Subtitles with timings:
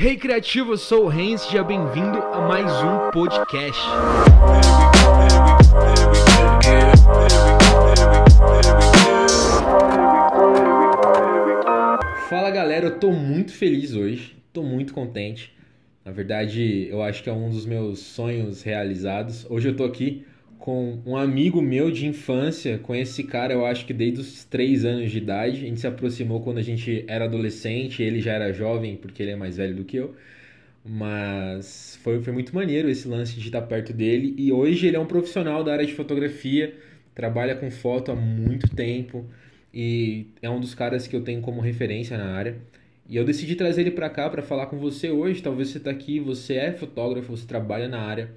[0.00, 3.82] Hey criativo, eu sou o Renz, seja bem-vindo a mais um podcast.
[12.28, 15.52] Fala galera, eu tô muito feliz hoje, tô muito contente.
[16.04, 19.50] Na verdade, eu acho que é um dos meus sonhos realizados.
[19.50, 20.24] Hoje eu tô aqui
[20.58, 24.84] com um amigo meu de infância, com esse cara eu acho que desde os 3
[24.84, 25.58] anos de idade.
[25.58, 29.32] A gente se aproximou quando a gente era adolescente, ele já era jovem, porque ele
[29.32, 30.14] é mais velho do que eu.
[30.84, 34.34] Mas foi, foi muito maneiro esse lance de estar perto dele.
[34.38, 36.74] E hoje ele é um profissional da área de fotografia,
[37.14, 39.26] trabalha com foto há muito tempo
[39.72, 42.56] e é um dos caras que eu tenho como referência na área.
[43.08, 45.42] E eu decidi trazer ele para cá para falar com você hoje.
[45.42, 48.30] Talvez você está aqui, você é fotógrafo, você trabalha na área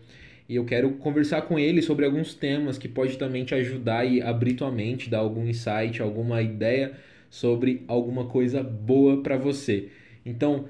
[0.52, 4.22] e eu quero conversar com ele sobre alguns temas que pode também te ajudar e
[4.22, 6.92] abrir tua mente, dar algum insight, alguma ideia
[7.30, 9.88] sobre alguma coisa boa para você.
[10.26, 10.66] Então,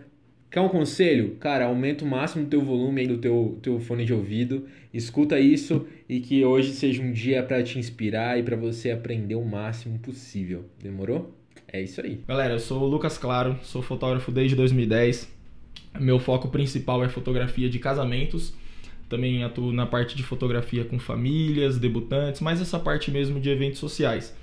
[0.51, 1.35] quer um conselho?
[1.39, 5.39] Cara, aumenta o máximo do teu volume aí do teu, teu fone de ouvido, escuta
[5.39, 9.43] isso e que hoje seja um dia para te inspirar e para você aprender o
[9.43, 10.63] máximo possível.
[10.79, 11.35] Demorou?
[11.67, 12.19] É isso aí.
[12.27, 15.27] Galera, eu sou o Lucas Claro, sou fotógrafo desde 2010.
[15.99, 18.60] Meu foco principal é fotografia de casamentos
[19.11, 23.77] também atuo na parte de fotografia com famílias, debutantes, mais essa parte mesmo de eventos
[23.79, 24.33] sociais.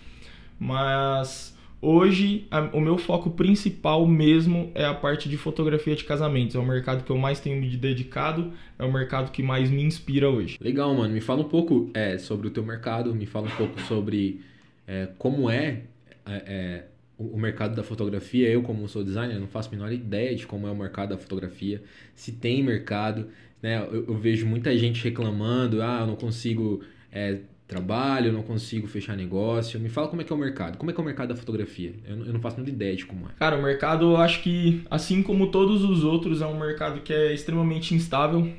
[0.60, 6.54] Mas hoje a, o meu foco principal mesmo é a parte de fotografia de casamentos.
[6.54, 9.82] É o mercado que eu mais tenho me dedicado, é o mercado que mais me
[9.82, 10.58] inspira hoje.
[10.60, 11.14] Legal, mano.
[11.14, 14.42] Me fala um pouco é, sobre o teu mercado, me fala um pouco sobre
[14.86, 15.84] é, como é,
[16.26, 16.84] é, é
[17.18, 18.48] o mercado da fotografia.
[18.48, 21.18] Eu, como sou designer, não faço a menor ideia de como é o mercado da
[21.18, 21.82] fotografia,
[22.14, 23.26] se tem mercado,
[23.60, 23.78] né?
[23.78, 26.80] Eu, eu vejo muita gente reclamando, ah, eu não consigo
[27.12, 29.80] é, trabalho, eu não consigo fechar negócio.
[29.80, 30.78] Me fala como é que é o mercado.
[30.78, 31.92] Como é que é o mercado da fotografia?
[32.06, 33.30] Eu, eu não faço muita ideia de como é.
[33.36, 37.12] Cara, o mercado, eu acho que, assim como todos os outros, é um mercado que
[37.12, 38.40] é extremamente instável.
[38.40, 38.52] Uhum.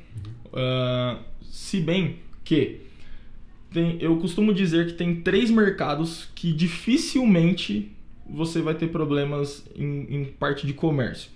[0.52, 2.80] Uh, se bem que
[3.72, 7.90] tem, eu costumo dizer que tem três mercados que dificilmente
[8.32, 11.30] você vai ter problemas em, em parte de comércio.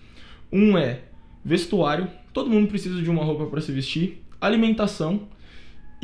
[0.53, 1.01] Um é
[1.45, 5.29] vestuário, todo mundo precisa de uma roupa para se vestir, alimentação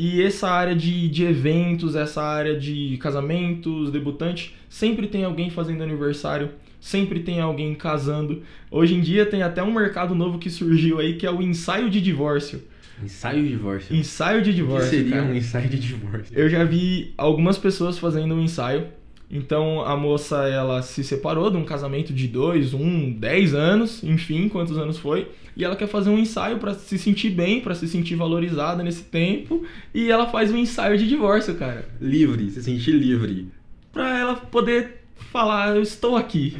[0.03, 5.83] e essa área de, de eventos, essa área de casamentos, debutante, sempre tem alguém fazendo
[5.83, 6.49] aniversário,
[6.79, 8.41] sempre tem alguém casando.
[8.71, 11.87] Hoje em dia tem até um mercado novo que surgiu aí que é o ensaio
[11.89, 12.63] de divórcio.
[13.03, 13.95] Ensaio de divórcio.
[13.95, 14.87] Ensaio de divórcio.
[14.87, 15.31] O que seria cara.
[15.31, 16.37] um ensaio de divórcio?
[16.37, 18.87] Eu já vi algumas pessoas fazendo um ensaio
[19.31, 24.49] então a moça ela se separou de um casamento de dois, um, dez anos, enfim,
[24.49, 27.87] quantos anos foi, e ela quer fazer um ensaio para se sentir bem, para se
[27.87, 31.87] sentir valorizada nesse tempo, e ela faz um ensaio de divórcio, cara.
[32.01, 33.47] Livre, se sentir livre.
[33.93, 36.57] Pra ela poder falar, eu estou aqui.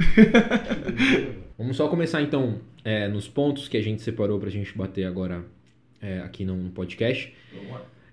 [1.58, 5.44] Vamos só começar então é, nos pontos que a gente separou pra gente bater agora
[6.00, 7.32] é, aqui no podcast.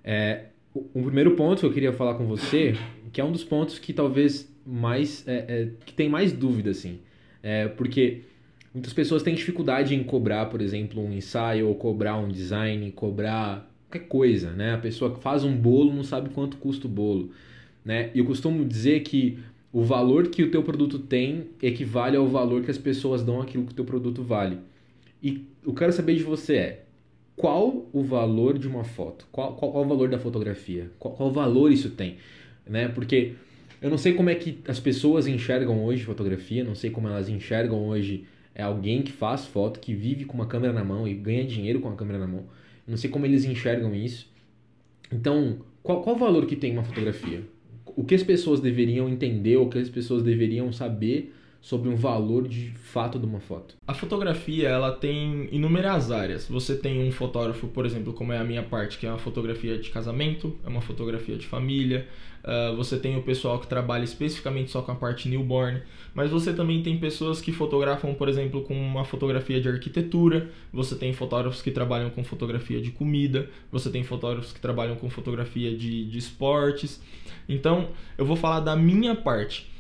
[0.03, 2.75] É, o, o primeiro ponto que eu queria falar com você
[3.13, 6.99] que é um dos pontos que talvez mais é, é, que tem mais dúvida assim.
[7.43, 8.21] É, porque
[8.73, 13.69] muitas pessoas têm dificuldade em cobrar por exemplo um ensaio ou cobrar um design cobrar
[13.89, 14.73] qualquer coisa né?
[14.73, 17.31] A pessoa que faz um bolo não sabe quanto custa o bolo
[17.85, 18.09] né?
[18.15, 19.37] E eu costumo dizer que
[19.71, 23.65] o valor que o teu produto tem equivale ao valor que as pessoas dão aquilo
[23.65, 24.57] que o teu produto vale.
[25.21, 26.83] E eu quero saber de você é
[27.35, 29.27] qual o valor de uma foto?
[29.31, 30.91] Qual, qual, qual o valor da fotografia?
[30.99, 32.17] Qual, qual valor isso tem
[32.65, 32.87] né?
[32.87, 33.33] Porque
[33.81, 37.29] eu não sei como é que as pessoas enxergam hoje fotografia, não sei como elas
[37.29, 38.25] enxergam hoje
[38.55, 41.79] é alguém que faz foto, que vive com uma câmera na mão e ganha dinheiro
[41.79, 42.41] com a câmera na mão.
[42.87, 44.31] Eu não sei como eles enxergam isso.
[45.11, 47.41] Então, qual, qual o valor que tem uma fotografia?
[47.85, 52.45] O que as pessoas deveriam entender, o que as pessoas deveriam saber sobre um valor
[52.45, 53.75] de fato de uma foto?
[53.87, 56.45] A fotografia, ela tem inúmeras áreas.
[56.49, 59.77] Você tem um fotógrafo, por exemplo, como é a minha parte, que é uma fotografia
[59.79, 62.05] de casamento, é uma fotografia de família.
[62.43, 65.81] Uh, você tem o pessoal que trabalha especificamente só com a parte newborn,
[66.13, 70.49] mas você também tem pessoas que fotografam, por exemplo, com uma fotografia de arquitetura.
[70.73, 73.49] Você tem fotógrafos que trabalham com fotografia de comida.
[73.71, 77.01] Você tem fotógrafos que trabalham com fotografia de, de esportes.
[77.47, 77.87] Então,
[78.17, 79.71] eu vou falar da minha parte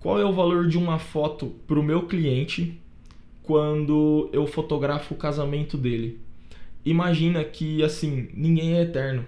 [0.00, 2.80] qual é o valor de uma foto para o meu cliente
[3.42, 6.18] quando eu fotografo o casamento dele?
[6.84, 9.26] Imagina que assim, ninguém é eterno.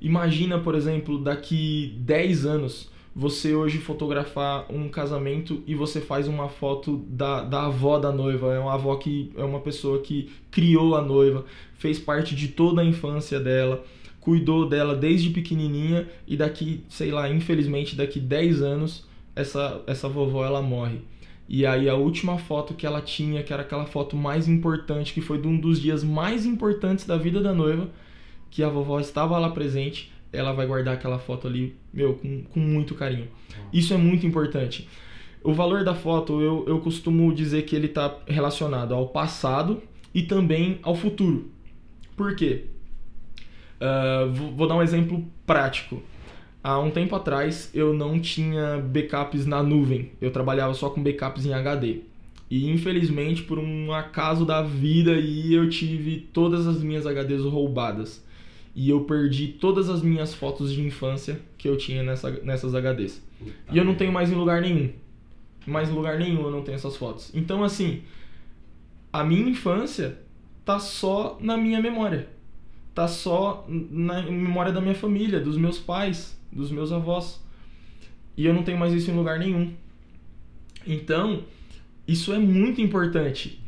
[0.00, 6.48] Imagina, por exemplo, daqui 10 anos você hoje fotografar um casamento e você faz uma
[6.48, 8.54] foto da, da avó da noiva.
[8.54, 11.44] É uma avó que é uma pessoa que criou a noiva,
[11.74, 13.84] fez parte de toda a infância dela,
[14.20, 19.07] cuidou dela desde pequenininha e daqui, sei lá, infelizmente daqui 10 anos
[19.38, 21.00] essa, essa vovó ela morre.
[21.48, 25.20] E aí a última foto que ela tinha, que era aquela foto mais importante, que
[25.20, 27.88] foi de um dos dias mais importantes da vida da noiva,
[28.50, 32.60] que a vovó estava lá presente, ela vai guardar aquela foto ali, meu, com, com
[32.60, 33.28] muito carinho.
[33.72, 34.88] Isso é muito importante.
[35.42, 39.82] O valor da foto, eu, eu costumo dizer que ele está relacionado ao passado
[40.12, 41.50] e também ao futuro.
[42.16, 42.64] Por quê?
[43.80, 46.02] Uh, vou, vou dar um exemplo prático.
[46.62, 51.46] Há um tempo atrás eu não tinha backups na nuvem, eu trabalhava só com backups
[51.46, 52.00] em HD.
[52.50, 58.24] E infelizmente, por um acaso da vida, eu tive todas as minhas HDs roubadas.
[58.74, 63.22] E eu perdi todas as minhas fotos de infância que eu tinha nessa, nessas HDs.
[63.38, 64.90] Puta e eu não tenho mais em lugar nenhum.
[65.66, 67.30] Mais em lugar nenhum eu não tenho essas fotos.
[67.34, 68.02] Então, assim,
[69.12, 70.18] a minha infância
[70.64, 72.28] tá só na minha memória.
[72.94, 77.42] Tá só na memória da minha família, dos meus pais, dos meus avós.
[78.36, 79.72] E eu não tenho mais isso em lugar nenhum.
[80.86, 81.42] Então,
[82.06, 83.60] isso é muito importante.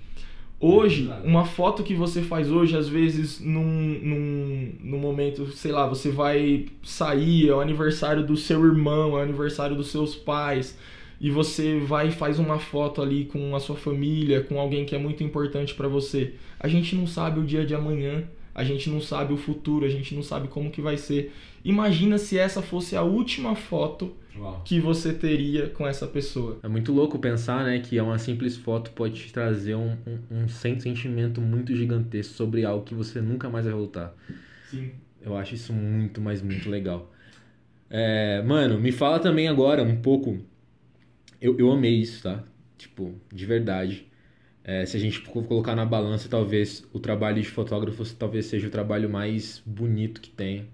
[0.62, 5.86] Hoje, uma foto que você faz hoje, às vezes, num, num, num momento, sei lá,
[5.86, 10.76] você vai sair, é o aniversário do seu irmão, é o aniversário dos seus pais,
[11.18, 14.94] e você vai e faz uma foto ali com a sua família, com alguém que
[14.94, 16.34] é muito importante para você.
[16.58, 18.24] A gente não sabe o dia de amanhã,
[18.60, 21.32] a gente não sabe o futuro, a gente não sabe como que vai ser.
[21.64, 24.62] Imagina se essa fosse a última foto Uau.
[24.64, 26.58] que você teria com essa pessoa.
[26.62, 30.48] É muito louco pensar, né, que uma simples foto pode te trazer um, um, um
[30.48, 34.14] sentimento muito gigantesco sobre algo que você nunca mais vai voltar.
[34.70, 34.90] Sim.
[35.22, 37.10] Eu acho isso muito, mas muito legal.
[37.88, 40.38] É, mano, me fala também agora um pouco.
[41.40, 42.44] Eu, eu amei isso, tá?
[42.76, 44.09] Tipo, de verdade.
[44.62, 48.70] É, se a gente colocar na balança, talvez o trabalho de fotógrafo talvez seja o
[48.70, 50.68] trabalho mais bonito que tem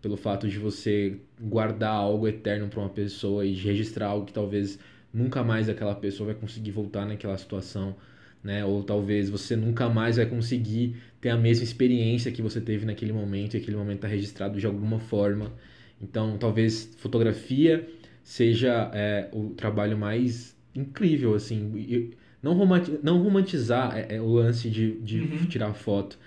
[0.00, 4.78] pelo fato de você guardar algo eterno para uma pessoa e registrar algo que talvez
[5.12, 7.96] nunca mais aquela pessoa vai conseguir voltar naquela situação,
[8.42, 8.64] né?
[8.64, 13.12] Ou talvez você nunca mais vai conseguir ter a mesma experiência que você teve naquele
[13.12, 15.52] momento e aquele momento está registrado de alguma forma.
[16.00, 17.88] Então, talvez fotografia
[18.22, 22.12] seja é, o trabalho mais incrível, assim.
[22.42, 25.46] Não, romanti não romantizar é, é o lance de, de uhum.
[25.46, 26.18] tirar foto,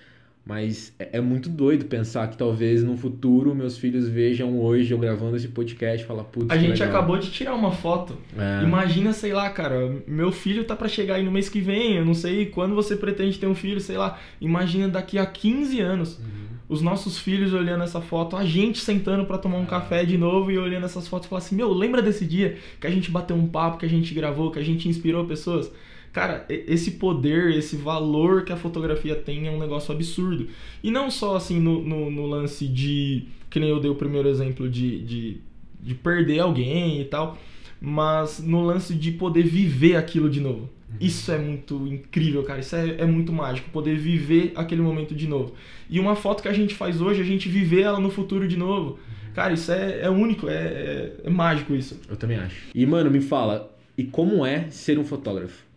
[0.46, 4.98] mas é, é muito doido pensar que talvez no futuro meus filhos vejam hoje eu
[4.98, 6.50] gravando esse podcast e falar, putz.
[6.50, 6.90] A gente legal.
[6.90, 8.18] acabou de tirar uma foto.
[8.38, 8.64] É.
[8.64, 12.06] Imagina, sei lá, cara, meu filho tá para chegar aí no mês que vem, eu
[12.06, 14.20] não sei quando você pretende ter um filho, sei lá.
[14.40, 16.18] Imagina daqui a 15 anos.
[16.18, 16.52] Uhum.
[16.68, 19.68] Os nossos filhos olhando essa foto, a gente sentando para tomar um é.
[19.68, 22.88] café de novo e olhando essas fotos e falar assim: Meu, lembra desse dia que
[22.88, 25.72] a gente bateu um papo, que a gente gravou, que a gente inspirou pessoas?
[26.12, 30.48] Cara, esse poder, esse valor que a fotografia tem é um negócio absurdo.
[30.84, 33.26] E não só assim no, no, no lance de.
[33.50, 35.38] Que nem eu dei o primeiro exemplo de, de,
[35.82, 37.38] de, perder alguém e tal.
[37.80, 40.70] Mas no lance de poder viver aquilo de novo.
[40.90, 40.98] Uhum.
[41.00, 42.60] Isso é muito incrível, cara.
[42.60, 43.70] Isso é, é muito mágico.
[43.70, 45.54] Poder viver aquele momento de novo.
[45.90, 48.58] E uma foto que a gente faz hoje, a gente viver ela no futuro de
[48.58, 48.92] novo.
[48.92, 49.34] Uhum.
[49.34, 52.00] Cara, isso é, é único, é, é, é mágico isso.
[52.10, 52.68] Eu também acho.
[52.76, 55.71] E, mano, me fala, e como é ser um fotógrafo?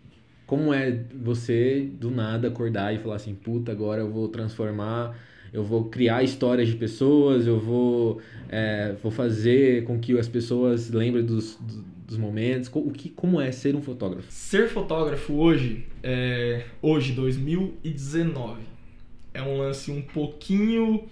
[0.47, 5.17] Como é você do nada acordar e falar assim, puta, agora eu vou transformar,
[5.53, 10.91] eu vou criar histórias de pessoas, eu vou, é, vou fazer com que as pessoas
[10.91, 11.59] lembrem dos,
[12.07, 12.71] dos momentos.
[12.73, 14.27] O que, como é ser um fotógrafo?
[14.31, 18.63] Ser fotógrafo hoje, é, hoje 2019,
[19.33, 21.05] é um lance um pouquinho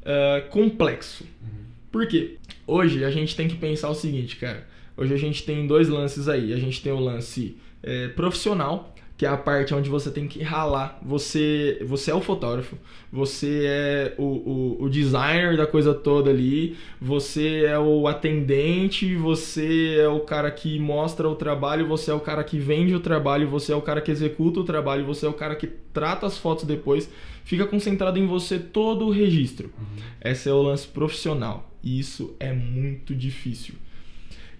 [0.00, 1.24] uh, complexo.
[1.24, 1.64] Uhum.
[1.90, 2.36] Por quê?
[2.66, 4.66] Hoje a gente tem que pensar o seguinte, cara.
[5.00, 6.52] Hoje a gente tem dois lances aí.
[6.52, 10.42] A gente tem o lance é, profissional, que é a parte onde você tem que
[10.42, 10.98] ralar.
[11.02, 12.76] Você, você é o fotógrafo,
[13.10, 19.96] você é o, o, o, designer da coisa toda ali, você é o atendente, você
[19.98, 23.48] é o cara que mostra o trabalho, você é o cara que vende o trabalho,
[23.48, 26.36] você é o cara que executa o trabalho, você é o cara que trata as
[26.36, 27.08] fotos depois.
[27.42, 29.72] Fica concentrado em você todo o registro.
[29.78, 30.30] Uhum.
[30.30, 31.70] Esse é o lance profissional.
[31.82, 33.76] E isso é muito difícil.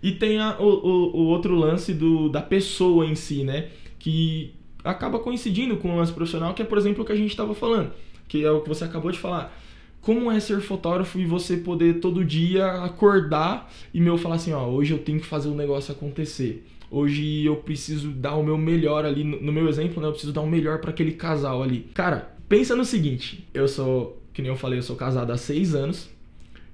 [0.03, 3.69] E tem a, o, o, o, outro lance do, da pessoa em si, né?
[3.99, 7.31] Que acaba coincidindo com o lance profissional, que é, por exemplo, o que a gente
[7.31, 7.93] estava falando,
[8.27, 9.55] que é o que você acabou de falar.
[10.01, 14.67] Como é ser fotógrafo e você poder todo dia acordar e meu falar assim, ó,
[14.67, 16.67] hoje eu tenho que fazer o um negócio acontecer.
[16.91, 20.09] Hoje eu preciso dar o meu melhor ali, no meu exemplo, né?
[20.09, 21.87] Eu preciso dar o melhor para aquele casal ali.
[21.93, 25.75] Cara, pensa no seguinte, eu sou, que nem eu falei, eu sou casado há seis
[25.75, 26.09] anos.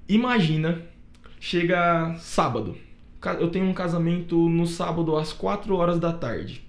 [0.09, 0.81] Imagina,
[1.41, 2.77] chega sábado,
[3.41, 6.63] eu tenho um casamento no sábado às 4 horas da tarde.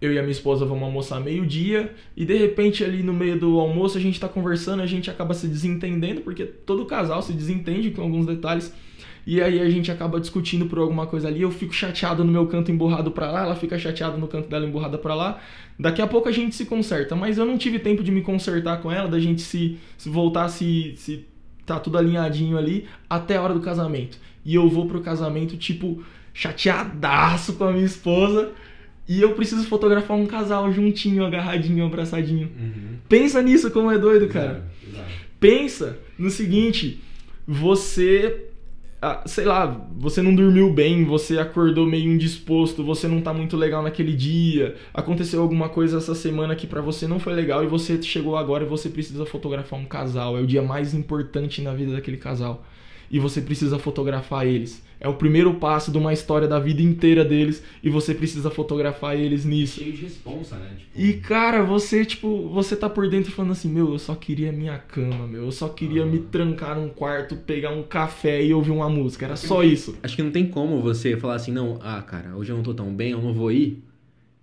[0.00, 3.58] Eu e a minha esposa vamos almoçar meio-dia e de repente ali no meio do
[3.58, 7.90] almoço a gente está conversando, a gente acaba se desentendendo, porque todo casal se desentende
[7.90, 8.72] com alguns detalhes.
[9.26, 12.46] e aí a gente acaba discutindo por alguma coisa ali, eu fico chateado no meu
[12.46, 15.40] canto emburrado pra lá, ela fica chateada no canto dela emburrada pra lá.
[15.78, 18.80] Daqui a pouco a gente se conserta, mas eu não tive tempo de me consertar
[18.82, 21.24] com ela, da gente se, se voltar, se, se
[21.64, 24.18] tá tudo alinhadinho ali, até a hora do casamento.
[24.46, 28.52] E eu vou pro casamento, tipo, chateadaço com a minha esposa.
[29.08, 32.48] E eu preciso fotografar um casal juntinho, agarradinho, abraçadinho.
[32.56, 32.96] Uhum.
[33.08, 34.64] Pensa nisso como é doido, cara.
[34.82, 35.10] Exato, exato.
[35.40, 37.00] Pensa no seguinte,
[37.46, 38.46] você
[39.02, 39.66] ah, sei lá,
[39.98, 44.76] você não dormiu bem, você acordou meio indisposto, você não tá muito legal naquele dia,
[44.94, 48.64] aconteceu alguma coisa essa semana que para você não foi legal e você chegou agora
[48.64, 52.64] e você precisa fotografar um casal, é o dia mais importante na vida daquele casal
[53.10, 54.84] e você precisa fotografar eles.
[54.98, 59.14] É o primeiro passo de uma história da vida inteira deles e você precisa fotografar
[59.14, 59.80] eles nisso.
[59.80, 60.70] Cheio de responsa, né?
[60.78, 60.90] Tipo...
[60.94, 64.78] E cara, você, tipo, você tá por dentro falando assim, meu, eu só queria minha
[64.78, 66.06] cama, meu, eu só queria ah.
[66.06, 69.26] me trancar num quarto, pegar um café e ouvir uma música.
[69.26, 69.96] Era só isso.
[70.02, 72.72] Acho que não tem como você falar assim, não, ah, cara, hoje eu não tô
[72.72, 73.82] tão bem, eu não vou ir.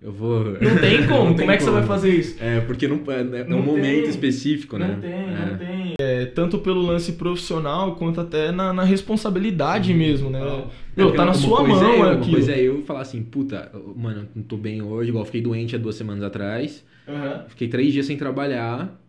[0.04, 0.44] Eu vou.
[0.60, 1.24] Não tem como?
[1.24, 1.76] não tem como é que como.
[1.76, 2.36] você vai fazer isso?
[2.38, 4.88] É, porque não, é, é um momento específico, né?
[4.88, 5.48] Não tem, é.
[5.50, 5.73] não tem.
[5.98, 9.98] É, tanto pelo lance profissional quanto até na, na responsabilidade Sim.
[9.98, 10.40] mesmo, né?
[10.42, 10.64] Ah.
[10.96, 12.32] Meu, tá na sua mão é eu, aquilo.
[12.32, 15.78] Pois é, eu falar assim, puta, mano, não tô bem hoje, igual fiquei doente há
[15.78, 16.84] duas semanas atrás.
[17.06, 17.48] Uhum.
[17.48, 19.00] Fiquei três dias sem trabalhar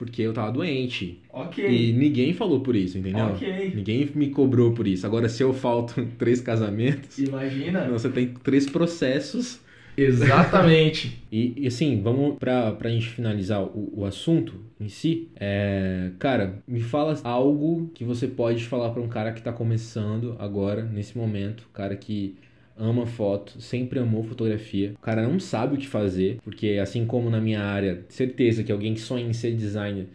[0.00, 1.20] porque eu tava doente.
[1.30, 1.62] Ok.
[1.62, 3.26] E ninguém falou por isso, entendeu?
[3.26, 3.72] Ok.
[3.74, 5.04] Ninguém me cobrou por isso.
[5.04, 7.18] Agora, se eu falto três casamentos.
[7.18, 7.86] Imagina.
[7.90, 9.60] Você tem três processos
[10.02, 11.22] Exatamente.
[11.30, 15.28] e, e, assim, vamos pra, pra gente finalizar o, o assunto em si.
[15.36, 20.36] É, cara, me fala algo que você pode falar para um cara que tá começando
[20.38, 21.68] agora, nesse momento.
[21.72, 22.36] Cara que
[22.76, 24.94] ama foto, sempre amou fotografia.
[24.96, 28.72] O cara não sabe o que fazer, porque assim como na minha área, certeza que
[28.72, 30.06] alguém que sonha em ser designer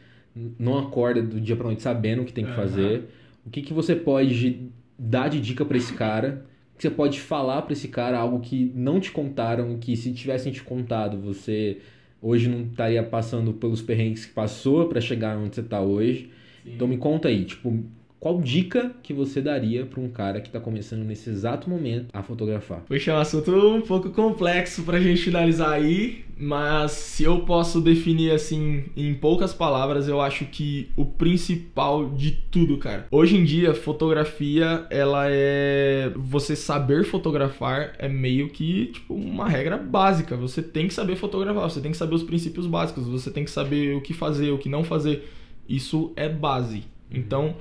[0.60, 2.58] não acorda do dia para noite sabendo o que tem que uhum.
[2.58, 3.04] fazer.
[3.46, 6.46] O que, que você pode dar de dica para esse cara?
[6.78, 10.52] Que você pode falar para esse cara algo que não te contaram, que se tivessem
[10.52, 11.80] te contado, você
[12.22, 16.30] hoje não estaria passando pelos perrengues que passou para chegar onde você está hoje.
[16.64, 16.74] Sim.
[16.74, 17.84] Então me conta aí, tipo,
[18.20, 22.24] qual dica que você daria para um cara que está começando nesse exato momento a
[22.24, 22.82] fotografar?
[22.88, 27.42] Poxa, é um assunto um pouco complexo para a gente finalizar aí, mas se eu
[27.42, 33.06] posso definir assim em poucas palavras, eu acho que o principal de tudo, cara.
[33.12, 39.78] Hoje em dia, fotografia, ela é você saber fotografar é meio que tipo uma regra
[39.78, 40.36] básica.
[40.36, 43.52] Você tem que saber fotografar, você tem que saber os princípios básicos, você tem que
[43.52, 45.30] saber o que fazer, o que não fazer.
[45.68, 46.84] Isso é base.
[47.12, 47.56] Então,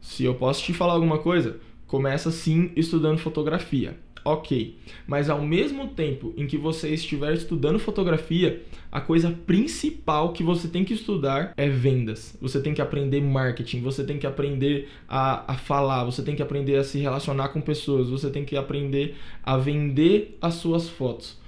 [0.00, 3.96] se eu posso te falar alguma coisa, começa sim estudando fotografia.
[4.22, 4.76] Ok,
[5.06, 10.68] mas ao mesmo tempo em que você estiver estudando fotografia, a coisa principal que você
[10.68, 12.36] tem que estudar é vendas.
[12.40, 16.42] Você tem que aprender marketing, você tem que aprender a, a falar, você tem que
[16.42, 21.38] aprender a se relacionar com pessoas, você tem que aprender a vender as suas fotos.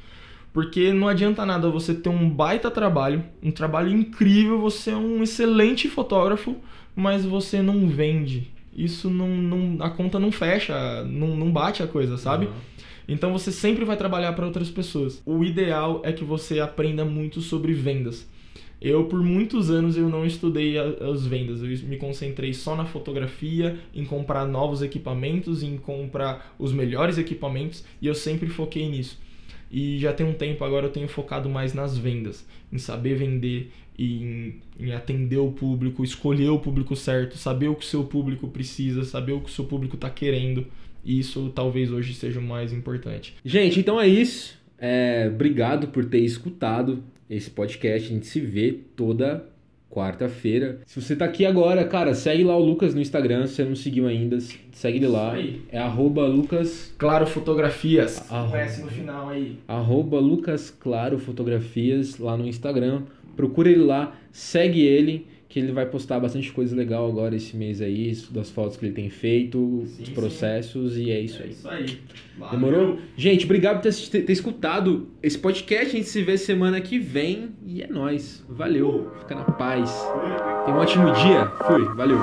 [0.53, 5.23] Porque não adianta nada você ter um baita trabalho, um trabalho incrível, você é um
[5.23, 6.57] excelente fotógrafo,
[6.95, 8.51] mas você não vende.
[8.75, 12.47] Isso não, não a conta não fecha, não, não bate a coisa, sabe?
[12.47, 12.53] Uhum.
[13.09, 15.23] Então você sempre vai trabalhar para outras pessoas.
[15.27, 18.27] O ideal é que você aprenda muito sobre vendas.
[18.81, 21.63] Eu, por muitos anos, eu não estudei as vendas.
[21.63, 27.85] Eu me concentrei só na fotografia, em comprar novos equipamentos, em comprar os melhores equipamentos,
[28.01, 29.21] e eu sempre foquei nisso.
[29.73, 33.73] E já tem um tempo agora eu tenho focado mais nas vendas, em saber vender,
[33.99, 38.49] em, em, atender o público, escolher o público certo, saber o que o seu público
[38.49, 40.67] precisa, saber o que o seu público está querendo.
[41.03, 43.35] E isso talvez hoje seja o mais importante.
[43.45, 44.61] Gente, então é isso.
[44.79, 48.09] É, obrigado por ter escutado esse podcast.
[48.09, 49.49] A gente se vê toda
[49.93, 50.81] quarta-feira.
[50.87, 53.77] Se você tá aqui agora, cara, segue lá o Lucas no Instagram, se você não
[53.77, 54.39] seguiu ainda,
[54.73, 55.35] segue ele lá.
[55.71, 56.95] É arroba Lucas...
[56.97, 58.19] Claro Fotografias.
[58.51, 59.59] Conhece no final aí.
[59.69, 63.03] Arroba Lucas Claro Fotografias lá no Instagram.
[63.37, 67.83] Procura ele lá, segue ele, que ele vai postar bastante coisa legal agora esse mês
[67.83, 71.05] aí, das fotos que ele tem feito, sim, dos processos, sim.
[71.05, 71.51] e é isso é aí.
[71.51, 71.99] Isso aí.
[72.39, 72.51] Valeu.
[72.53, 72.99] Demorou?
[73.19, 75.89] Gente, obrigado por ter, ter, escutado esse podcast.
[75.89, 78.43] A gente se vê semana que vem e é nós.
[78.49, 79.13] Valeu.
[79.19, 79.91] Fica na paz.
[80.65, 81.45] Tenha um ótimo dia.
[81.67, 81.85] Fui.
[81.97, 82.19] Valeu.